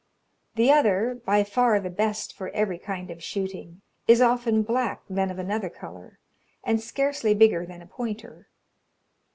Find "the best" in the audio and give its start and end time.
1.79-2.35